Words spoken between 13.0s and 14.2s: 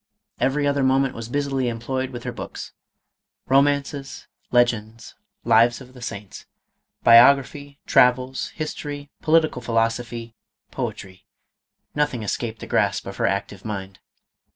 of her active mind.